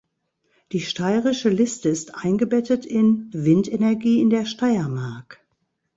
Die 0.71 0.79
steirische 0.79 1.49
Liste 1.49 1.87
ist 1.89 2.15
eingebettet 2.15 2.87
in: 2.87 3.29
Windenergie 3.33 4.19
in 4.19 4.31
der 4.31 4.47
Steiermark. 4.47 5.39